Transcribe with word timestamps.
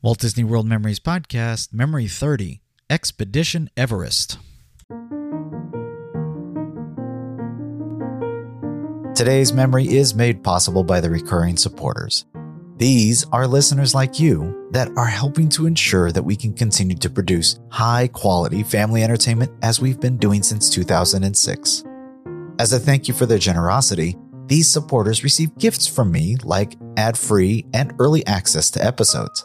Walt 0.00 0.20
Disney 0.20 0.44
World 0.44 0.64
Memories 0.64 1.00
Podcast, 1.00 1.72
Memory 1.72 2.06
30, 2.06 2.60
Expedition 2.88 3.68
Everest. 3.76 4.38
Today's 9.16 9.52
memory 9.52 9.88
is 9.88 10.14
made 10.14 10.44
possible 10.44 10.84
by 10.84 11.00
the 11.00 11.10
recurring 11.10 11.56
supporters. 11.56 12.26
These 12.76 13.24
are 13.32 13.48
listeners 13.48 13.92
like 13.92 14.20
you 14.20 14.68
that 14.70 14.88
are 14.96 15.04
helping 15.04 15.48
to 15.48 15.66
ensure 15.66 16.12
that 16.12 16.22
we 16.22 16.36
can 16.36 16.52
continue 16.52 16.96
to 16.98 17.10
produce 17.10 17.58
high 17.68 18.06
quality 18.06 18.62
family 18.62 19.02
entertainment 19.02 19.50
as 19.62 19.80
we've 19.80 19.98
been 19.98 20.16
doing 20.16 20.44
since 20.44 20.70
2006. 20.70 21.82
As 22.60 22.72
a 22.72 22.78
thank 22.78 23.08
you 23.08 23.14
for 23.14 23.26
their 23.26 23.38
generosity, 23.38 24.16
these 24.46 24.70
supporters 24.70 25.24
receive 25.24 25.58
gifts 25.58 25.88
from 25.88 26.12
me 26.12 26.36
like 26.44 26.76
ad 26.96 27.18
free 27.18 27.66
and 27.74 27.94
early 27.98 28.24
access 28.28 28.70
to 28.70 28.84
episodes. 28.84 29.44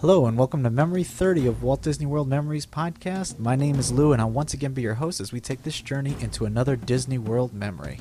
Hello 0.00 0.26
and 0.26 0.36
welcome 0.36 0.62
to 0.62 0.68
Memory 0.68 1.04
30 1.04 1.46
of 1.46 1.62
Walt 1.62 1.80
Disney 1.80 2.04
World 2.04 2.28
Memories 2.28 2.66
podcast. 2.66 3.38
My 3.38 3.56
name 3.56 3.76
is 3.76 3.90
Lou 3.90 4.12
and 4.12 4.20
I'll 4.20 4.28
once 4.28 4.52
again 4.52 4.74
be 4.74 4.82
your 4.82 4.92
host 4.92 5.22
as 5.22 5.32
we 5.32 5.40
take 5.40 5.62
this 5.62 5.80
journey 5.80 6.14
into 6.20 6.44
another 6.44 6.76
Disney 6.76 7.16
World 7.16 7.54
memory. 7.54 8.00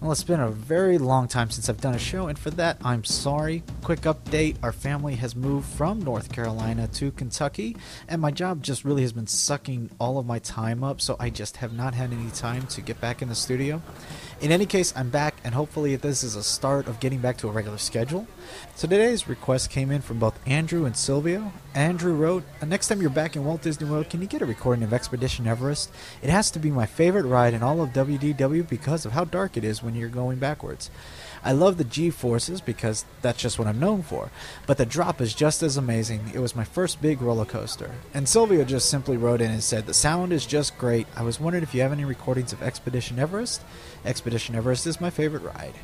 Well, 0.00 0.10
it's 0.10 0.24
been 0.24 0.40
a 0.40 0.50
very 0.50 0.98
long 0.98 1.28
time 1.28 1.50
since 1.50 1.68
I've 1.68 1.80
done 1.80 1.94
a 1.94 1.98
show, 1.98 2.26
and 2.26 2.38
for 2.38 2.50
that, 2.50 2.76
I'm 2.84 3.04
sorry. 3.04 3.62
Quick 3.82 4.02
update 4.02 4.56
our 4.62 4.72
family 4.72 5.14
has 5.14 5.34
moved 5.34 5.66
from 5.66 5.98
North 6.00 6.30
Carolina 6.30 6.88
to 6.88 7.10
Kentucky, 7.12 7.76
and 8.06 8.20
my 8.20 8.30
job 8.30 8.62
just 8.62 8.84
really 8.84 9.00
has 9.00 9.14
been 9.14 9.26
sucking 9.26 9.92
all 9.98 10.18
of 10.18 10.26
my 10.26 10.40
time 10.40 10.84
up, 10.84 11.00
so 11.00 11.16
I 11.18 11.30
just 11.30 11.56
have 11.58 11.72
not 11.72 11.94
had 11.94 12.12
any 12.12 12.30
time 12.32 12.66
to 12.66 12.82
get 12.82 13.00
back 13.00 13.22
in 13.22 13.30
the 13.30 13.34
studio. 13.34 13.80
In 14.40 14.50
any 14.50 14.66
case, 14.66 14.92
I'm 14.96 15.10
back, 15.10 15.36
and 15.44 15.54
hopefully, 15.54 15.94
this 15.96 16.24
is 16.24 16.34
a 16.34 16.42
start 16.42 16.88
of 16.88 16.98
getting 16.98 17.20
back 17.20 17.36
to 17.38 17.48
a 17.48 17.52
regular 17.52 17.78
schedule. 17.78 18.26
So, 18.74 18.88
today's 18.88 19.28
request 19.28 19.70
came 19.70 19.90
in 19.90 20.02
from 20.02 20.18
both 20.18 20.38
Andrew 20.46 20.84
and 20.84 20.96
Silvio. 20.96 21.52
Andrew 21.74 22.14
wrote, 22.14 22.42
uh, 22.60 22.66
Next 22.66 22.88
time 22.88 23.00
you're 23.00 23.10
back 23.10 23.36
in 23.36 23.44
Walt 23.44 23.62
Disney 23.62 23.88
World, 23.88 24.10
can 24.10 24.20
you 24.20 24.26
get 24.26 24.42
a 24.42 24.46
recording 24.46 24.82
of 24.82 24.92
Expedition 24.92 25.46
Everest? 25.46 25.90
It 26.20 26.30
has 26.30 26.50
to 26.50 26.58
be 26.58 26.70
my 26.70 26.84
favorite 26.84 27.26
ride 27.26 27.54
in 27.54 27.62
all 27.62 27.80
of 27.80 27.90
WDW 27.90 28.68
because 28.68 29.06
of 29.06 29.12
how 29.12 29.24
dark 29.24 29.56
it 29.56 29.64
is 29.64 29.82
when 29.82 29.94
you're 29.94 30.08
going 30.08 30.38
backwards. 30.38 30.90
I 31.44 31.52
love 31.52 31.76
the 31.76 31.84
G 31.84 32.08
forces 32.08 32.62
because 32.62 33.04
that's 33.20 33.40
just 33.40 33.58
what 33.58 33.68
I'm 33.68 33.78
known 33.78 34.02
for, 34.02 34.30
but 34.66 34.78
the 34.78 34.86
drop 34.86 35.20
is 35.20 35.34
just 35.34 35.62
as 35.62 35.76
amazing. 35.76 36.30
It 36.32 36.38
was 36.38 36.56
my 36.56 36.64
first 36.64 37.02
big 37.02 37.20
roller 37.20 37.44
coaster. 37.44 37.90
And 38.14 38.26
Sylvia 38.26 38.64
just 38.64 38.88
simply 38.88 39.18
wrote 39.18 39.42
in 39.42 39.50
and 39.50 39.62
said, 39.62 39.84
The 39.84 39.92
sound 39.92 40.32
is 40.32 40.46
just 40.46 40.78
great. 40.78 41.06
I 41.14 41.22
was 41.22 41.38
wondering 41.38 41.62
if 41.62 41.74
you 41.74 41.82
have 41.82 41.92
any 41.92 42.06
recordings 42.06 42.54
of 42.54 42.62
Expedition 42.62 43.18
Everest. 43.18 43.62
Expedition 44.06 44.54
Everest 44.54 44.86
is 44.86 45.02
my 45.02 45.10
favorite 45.10 45.42
ride. 45.42 45.74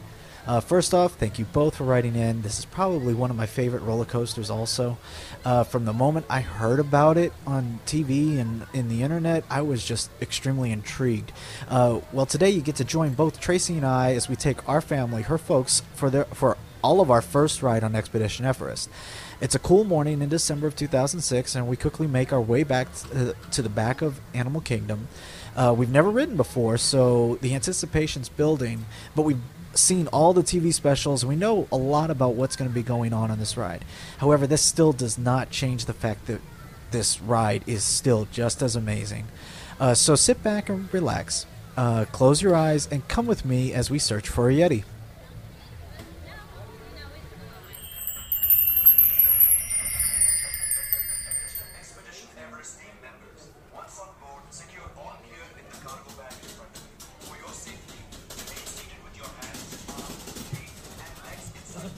Uh, 0.50 0.58
first 0.58 0.92
off, 0.92 1.12
thank 1.12 1.38
you 1.38 1.44
both 1.44 1.76
for 1.76 1.84
writing 1.84 2.16
in. 2.16 2.42
This 2.42 2.58
is 2.58 2.64
probably 2.64 3.14
one 3.14 3.30
of 3.30 3.36
my 3.36 3.46
favorite 3.46 3.82
roller 3.82 4.04
coasters, 4.04 4.50
also. 4.50 4.98
Uh, 5.44 5.62
from 5.62 5.84
the 5.84 5.92
moment 5.92 6.26
I 6.28 6.40
heard 6.40 6.80
about 6.80 7.16
it 7.16 7.32
on 7.46 7.78
TV 7.86 8.36
and 8.40 8.66
in 8.72 8.88
the 8.88 9.04
internet, 9.04 9.44
I 9.48 9.62
was 9.62 9.84
just 9.84 10.10
extremely 10.20 10.72
intrigued. 10.72 11.30
Uh, 11.68 12.00
well, 12.12 12.26
today 12.26 12.50
you 12.50 12.62
get 12.62 12.74
to 12.76 12.84
join 12.84 13.14
both 13.14 13.38
Tracy 13.38 13.76
and 13.76 13.86
I 13.86 14.14
as 14.14 14.28
we 14.28 14.34
take 14.34 14.68
our 14.68 14.80
family, 14.80 15.22
her 15.22 15.38
folks, 15.38 15.82
for 15.94 16.10
their 16.10 16.24
for 16.24 16.58
all 16.82 17.00
of 17.00 17.12
our 17.12 17.22
first 17.22 17.62
ride 17.62 17.84
on 17.84 17.94
Expedition 17.94 18.44
Everest. 18.44 18.90
It's 19.40 19.54
a 19.54 19.60
cool 19.60 19.84
morning 19.84 20.20
in 20.20 20.30
December 20.30 20.66
of 20.66 20.74
2006, 20.74 21.54
and 21.54 21.68
we 21.68 21.76
quickly 21.76 22.08
make 22.08 22.32
our 22.32 22.40
way 22.40 22.64
back 22.64 22.88
to, 23.52 23.62
the 23.62 23.68
back 23.68 24.02
of 24.02 24.20
Animal 24.34 24.62
Kingdom. 24.62 25.06
Uh, 25.54 25.72
we've 25.78 25.90
never 25.90 26.10
ridden 26.10 26.36
before, 26.36 26.76
so 26.76 27.38
the 27.40 27.54
anticipation's 27.54 28.28
building, 28.28 28.86
but 29.14 29.22
we've 29.22 29.38
seen 29.74 30.06
all 30.08 30.32
the 30.32 30.42
TV 30.42 30.72
specials. 30.72 31.24
We 31.24 31.36
know 31.36 31.68
a 31.70 31.76
lot 31.76 32.10
about 32.10 32.34
what's 32.34 32.56
going 32.56 32.70
to 32.70 32.74
be 32.74 32.82
going 32.82 33.12
on 33.12 33.30
on 33.30 33.38
this 33.38 33.56
ride. 33.56 33.84
However, 34.18 34.46
this 34.46 34.62
still 34.62 34.92
does 34.92 35.18
not 35.18 35.50
change 35.50 35.84
the 35.84 35.92
fact 35.92 36.26
that 36.26 36.40
this 36.90 37.20
ride 37.20 37.62
is 37.66 37.84
still 37.84 38.26
just 38.32 38.62
as 38.62 38.76
amazing. 38.76 39.26
Uh, 39.78 39.94
so 39.94 40.14
sit 40.14 40.42
back 40.42 40.68
and 40.68 40.92
relax, 40.92 41.46
uh, 41.76 42.04
close 42.12 42.42
your 42.42 42.54
eyes, 42.54 42.88
and 42.90 43.06
come 43.08 43.26
with 43.26 43.44
me 43.44 43.72
as 43.72 43.90
we 43.90 43.98
search 43.98 44.28
for 44.28 44.50
a 44.50 44.52
Yeti. 44.52 44.84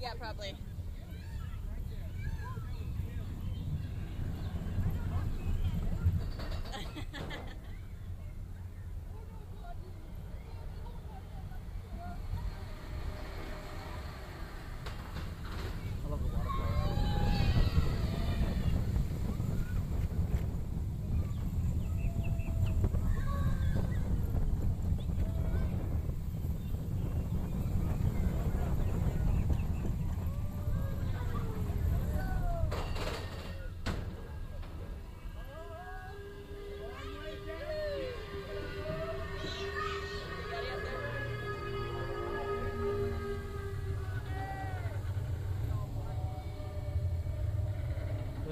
Yeah, 0.00 0.14
probably. 0.18 0.56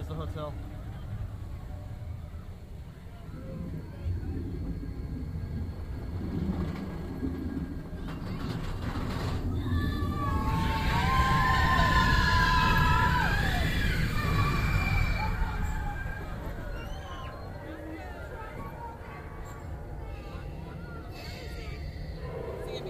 The 0.08 0.14
hotel. 0.14 0.54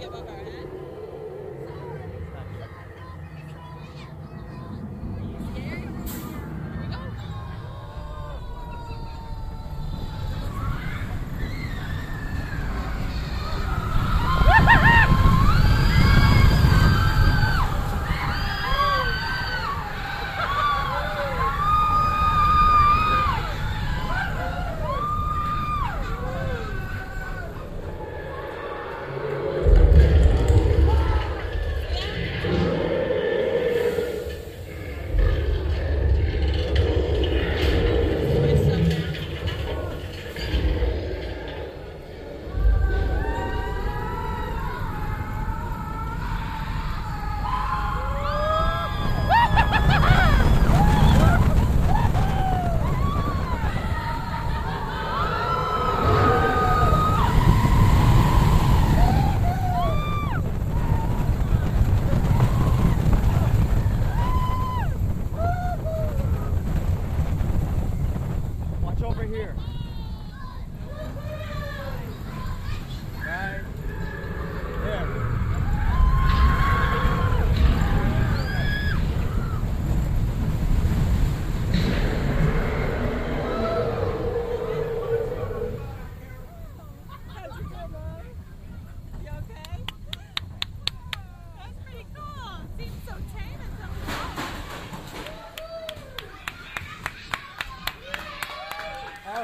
Above 0.01 0.29
our 0.29 0.48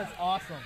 That 0.06 0.12
was 0.12 0.20
awesome. 0.20 0.62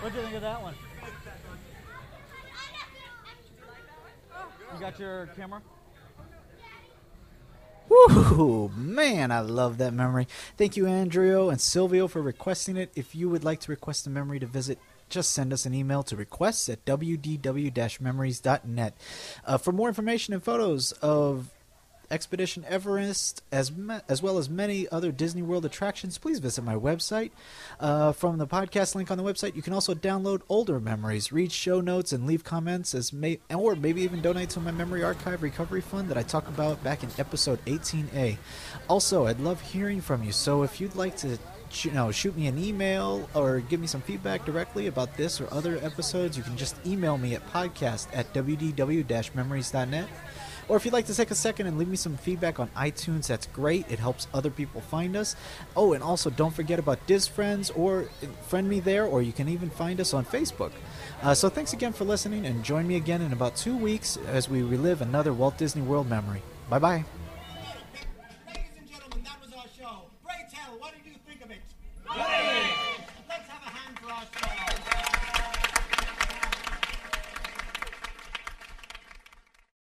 What'd 0.00 0.16
you 0.16 0.22
think 0.22 0.36
of 0.36 0.42
that 0.42 0.62
one? 0.62 0.74
You 4.72 4.80
got 4.80 4.98
your 4.98 5.26
camera? 5.36 5.60
Woo, 7.90 8.70
man, 8.74 9.30
I 9.30 9.40
love 9.40 9.76
that 9.78 9.92
memory. 9.92 10.26
Thank 10.56 10.78
you, 10.78 10.86
Andrea 10.86 11.42
and 11.48 11.60
Silvio, 11.60 12.08
for 12.08 12.22
requesting 12.22 12.78
it. 12.78 12.90
If 12.94 13.14
you 13.14 13.28
would 13.28 13.44
like 13.44 13.60
to 13.60 13.70
request 13.70 14.06
a 14.06 14.10
memory 14.10 14.40
to 14.40 14.46
visit, 14.46 14.78
just 15.10 15.32
send 15.32 15.52
us 15.52 15.66
an 15.66 15.74
email 15.74 16.02
to 16.04 16.16
requests 16.16 16.70
at 16.70 16.86
wdw-memories.net. 16.86 18.96
Uh, 19.44 19.58
for 19.58 19.72
more 19.72 19.88
information 19.88 20.32
and 20.32 20.42
photos 20.42 20.92
of 20.92 21.50
Expedition 22.10 22.64
Everest, 22.68 23.42
as 23.50 23.72
me- 23.72 24.00
as 24.08 24.22
well 24.22 24.38
as 24.38 24.48
many 24.48 24.88
other 24.88 25.12
Disney 25.12 25.42
World 25.42 25.64
attractions, 25.64 26.18
please 26.18 26.38
visit 26.38 26.62
my 26.62 26.74
website. 26.74 27.30
Uh, 27.80 28.12
from 28.12 28.38
the 28.38 28.46
podcast 28.46 28.94
link 28.94 29.10
on 29.10 29.18
the 29.18 29.24
website, 29.24 29.56
you 29.56 29.62
can 29.62 29.72
also 29.72 29.94
download 29.94 30.42
older 30.48 30.80
memories, 30.80 31.32
read 31.32 31.52
show 31.52 31.80
notes, 31.80 32.12
and 32.12 32.26
leave 32.26 32.44
comments, 32.44 32.94
as 32.94 33.12
may 33.12 33.38
or 33.54 33.74
maybe 33.76 34.02
even 34.02 34.20
donate 34.20 34.50
to 34.50 34.60
my 34.60 34.70
Memory 34.70 35.02
Archive 35.02 35.42
Recovery 35.42 35.80
Fund 35.80 36.08
that 36.08 36.18
I 36.18 36.22
talk 36.22 36.48
about 36.48 36.82
back 36.84 37.02
in 37.02 37.10
episode 37.18 37.64
18A. 37.64 38.38
Also, 38.88 39.26
I'd 39.26 39.40
love 39.40 39.60
hearing 39.60 40.00
from 40.00 40.22
you, 40.22 40.32
so 40.32 40.62
if 40.62 40.80
you'd 40.80 40.96
like 40.96 41.16
to 41.18 41.38
you 41.82 41.90
know, 41.90 42.12
shoot 42.12 42.36
me 42.36 42.46
an 42.46 42.58
email 42.58 43.28
or 43.34 43.60
give 43.60 43.80
me 43.80 43.86
some 43.86 44.00
feedback 44.00 44.44
directly 44.44 44.86
about 44.86 45.16
this 45.16 45.40
or 45.40 45.52
other 45.52 45.78
episodes, 45.78 46.36
you 46.36 46.42
can 46.42 46.56
just 46.56 46.76
email 46.86 47.18
me 47.18 47.34
at 47.34 47.44
podcast 47.52 48.06
at 48.12 48.32
wdw-memories.net. 48.32 50.08
Or 50.68 50.76
if 50.76 50.84
you'd 50.84 50.94
like 50.94 51.06
to 51.06 51.14
take 51.14 51.30
a 51.30 51.34
second 51.34 51.66
and 51.66 51.78
leave 51.78 51.88
me 51.88 51.96
some 51.96 52.16
feedback 52.16 52.58
on 52.58 52.68
iTunes, 52.70 53.26
that's 53.26 53.46
great. 53.48 53.90
It 53.90 53.98
helps 53.98 54.26
other 54.32 54.50
people 54.50 54.80
find 54.80 55.16
us. 55.16 55.36
Oh, 55.76 55.92
and 55.92 56.02
also 56.02 56.30
don't 56.30 56.54
forget 56.54 56.78
about 56.78 57.06
Diz 57.06 57.26
Friends 57.26 57.70
or 57.70 58.08
friend 58.48 58.68
me 58.68 58.80
there, 58.80 59.04
or 59.04 59.22
you 59.22 59.32
can 59.32 59.48
even 59.48 59.70
find 59.70 60.00
us 60.00 60.14
on 60.14 60.24
Facebook. 60.24 60.72
Uh, 61.22 61.34
so 61.34 61.48
thanks 61.48 61.72
again 61.72 61.92
for 61.92 62.04
listening, 62.04 62.46
and 62.46 62.64
join 62.64 62.86
me 62.86 62.96
again 62.96 63.22
in 63.22 63.32
about 63.32 63.56
two 63.56 63.76
weeks 63.76 64.18
as 64.28 64.48
we 64.48 64.62
relive 64.62 65.02
another 65.02 65.32
Walt 65.32 65.58
Disney 65.58 65.82
World 65.82 66.08
memory. 66.08 66.42
Bye 66.68 66.78
bye. 66.78 67.04
Ladies 68.46 68.62
and 68.78 68.90
gentlemen, 68.90 69.24
that 69.24 69.40
was 69.40 69.52
our 69.52 69.66
show. 69.78 70.02
Bray 70.24 70.46
Tell, 70.52 70.78
what 70.78 70.92
did 70.94 71.04
you 71.04 71.18
think 71.26 71.44
of 71.44 71.50
it? 71.50 72.53